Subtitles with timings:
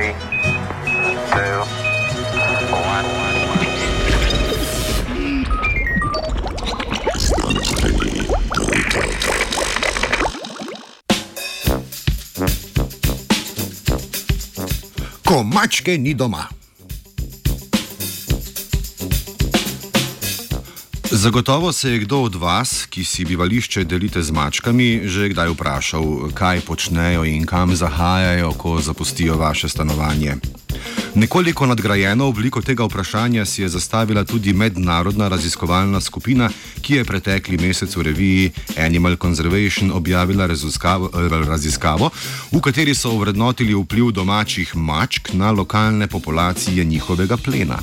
[0.00, 0.14] Three,
[1.30, 1.60] two,
[2.72, 3.04] one.
[15.26, 16.48] Ko mačke ni doma.
[21.20, 26.30] Zagotovo se je kdo od vas, ki si bivališče delite z mačkami, že kdaj vprašal,
[26.32, 30.36] kaj počnejo in kam zahajajo, ko zapustijo vaše stanovanje.
[31.14, 36.48] Nekoliko nadgrajeno obliko tega vprašanja si je zastavila tudi mednarodna raziskovalna skupina,
[36.80, 42.10] ki je pretekli mesec v reviji Animal Conservation objavila raziskavo, raziskavo,
[42.52, 47.76] v kateri so ovrednotili vpliv domačih mačk na lokalne populacije njihovega plena.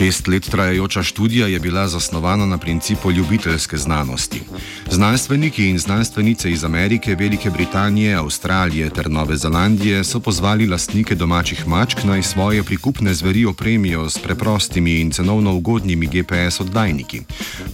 [0.00, 4.40] Šest let trajajoča študija je bila zasnovana na principu ljubiteljske znanosti.
[4.90, 11.68] Znanstveniki in znanstvenice iz Amerike, Velike Britanije, Avstralije ter Nove Zelandije so pozvali lastnike domačih
[11.68, 17.20] mačk naj svoje prikupne zveri opremijo s preprostimi in cenovno ugodnimi GPS oddajniki.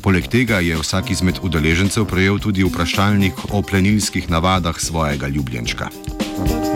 [0.02, 5.88] Poleg tega je vsak izmed udeležencev prejel tudi vprašalnik o plenilskih navadah svojega ljubljenčka.
[6.38, 6.75] To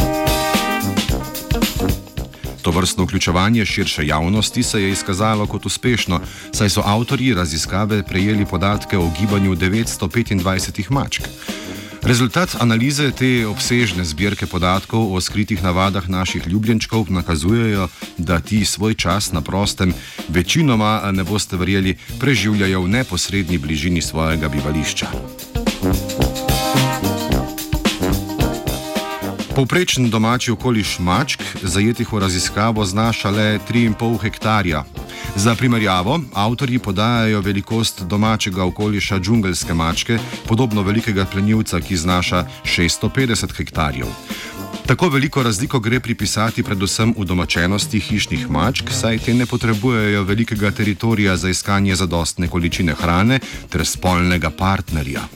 [2.81, 6.21] vrstno vključevanje širše javnosti se je izkazalo kot uspešno,
[6.53, 11.23] saj so avtorji raziskave prejeli podatke o gibanju 925 mačk.
[12.03, 18.95] Rezultat analize te obsežne zbirke podatkov o skritih navadah naših ljubljenčkov nakazujejo, da ti svoj
[18.95, 19.93] čas na prostem
[20.29, 25.50] večinoma, ne boste verjeli, preživljajo v neposrednji bližini svojega bivališča.
[29.61, 34.85] Povprečen domači okoliš mačk, zajetih v raziskavo, znaša le 3,5 hektarja.
[35.37, 43.53] Za primerjavo, avtorji podajajo velikost domačega okoliša džungelske mačke, podobno velikega plenilca, ki znaša 650
[43.57, 44.07] hektarjev.
[44.87, 50.71] Tako veliko razliko gre pripisati predvsem v domačenosti hišnih mačk, saj te ne potrebujejo velikega
[50.71, 55.29] teritorija za iskanje zadostne količine hrane ter spolnega partnerja.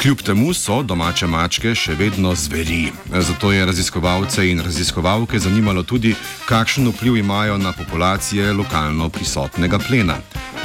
[0.00, 2.86] Kljub temu so domače mačke še vedno zveri.
[3.12, 6.14] Zato je raziskovalce in raziskovalke zanimalo tudi,
[6.48, 10.16] kakšen vpliv imajo na populacije lokalno prisotnega plena.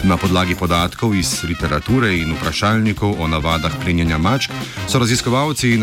[0.05, 4.53] Na podlagi podatkov iz literature in vprašalnikov o navadah plenjenja mačk
[4.85, 5.81] so raziskovalci in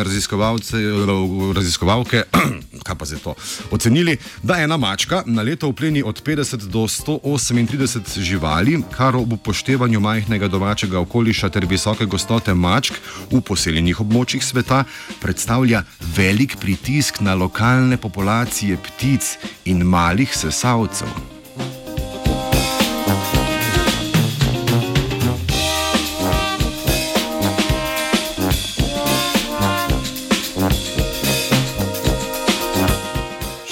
[1.54, 2.22] raziskovalke
[2.98, 3.34] pa to,
[3.70, 10.00] ocenili, da ena mačka na leto vpleni od 50 do 138 živali, kar ob upoštevanju
[10.00, 12.94] majhnega domačega okoliša ter visoke gostote mačk
[13.30, 14.84] v poseljenih območjih sveta
[15.20, 15.82] predstavlja
[16.16, 21.31] velik pritisk na lokalne populacije ptic in malih sesalcev.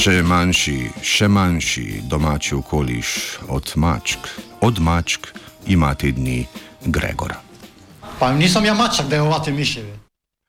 [0.00, 0.74] Še manjši,
[1.04, 3.08] še manjši domači okoliš
[3.52, 4.30] od mačk,
[4.64, 5.28] od mačk
[5.68, 6.46] ima te dni
[6.88, 7.34] Gregor.
[8.16, 9.99] Pa nisem ja mačak, da je ovate miševi.